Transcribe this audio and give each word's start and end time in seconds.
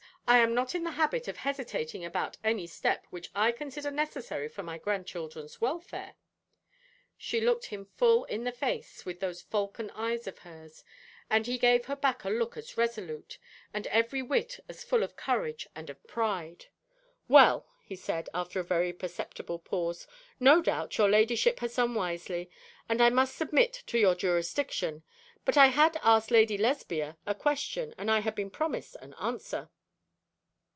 I 0.27 0.37
am 0.37 0.53
not 0.55 0.73
in 0.73 0.85
the 0.85 0.91
habit 0.91 1.27
of 1.27 1.35
hesitating 1.35 2.05
about 2.05 2.37
any 2.41 2.65
step 2.65 3.05
which 3.09 3.29
I 3.35 3.51
consider 3.51 3.91
necessary 3.91 4.47
for 4.47 4.63
my 4.63 4.77
grandchildren's 4.77 5.59
welfare.' 5.59 6.15
She 7.17 7.41
looked 7.41 7.65
him 7.65 7.83
full 7.83 8.23
in 8.25 8.45
the 8.45 8.53
face, 8.53 9.03
with 9.05 9.19
those 9.19 9.41
falcon 9.41 9.89
eyes 9.89 10.27
of 10.27 10.39
hers; 10.39 10.85
and 11.29 11.45
he 11.45 11.57
gave 11.57 11.87
her 11.87 11.97
back 11.97 12.23
a 12.23 12.29
look 12.29 12.55
as 12.55 12.77
resolute, 12.77 13.39
and 13.73 13.87
every 13.87 14.21
whit 14.21 14.61
as 14.69 14.85
full 14.85 15.03
of 15.03 15.17
courage 15.17 15.67
and 15.75 15.89
of 15.89 16.01
pride. 16.07 16.67
'Well,' 17.27 17.67
he 17.83 17.97
said, 17.97 18.29
after 18.33 18.61
a 18.61 18.63
very 18.63 18.93
perceptible 18.93 19.59
pause, 19.59 20.07
'no 20.39 20.61
doubt 20.61 20.97
your 20.97 21.09
ladyship 21.09 21.59
has 21.59 21.75
done 21.75 21.93
wisely, 21.93 22.49
and 22.87 23.01
I 23.01 23.09
must 23.09 23.35
submit 23.35 23.83
to 23.87 23.99
your 23.99 24.15
jurisdiction. 24.15 25.03
But 25.43 25.57
I 25.57 25.67
had 25.67 25.99
asked 26.01 26.31
Lady 26.31 26.57
Lesbia 26.57 27.17
a 27.25 27.35
question, 27.35 27.93
and 27.97 28.09
I 28.09 28.21
had 28.21 28.33
been 28.33 28.49
promised 28.49 28.95
an 29.01 29.13
answer.' 29.15 29.69